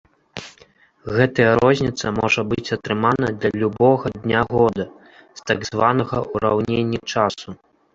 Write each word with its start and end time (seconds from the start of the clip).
Гэтая 1.17 1.45
розніца 1.63 2.07
можа 2.21 2.41
быць 2.55 2.73
атрымана 2.77 3.27
для 3.39 3.49
любога 3.67 4.15
дня 4.21 4.41
года 4.57 4.83
з 5.15 5.39
так 5.49 5.59
званага 5.75 6.29
ўраўненні 6.35 6.99
часу. 7.15 7.49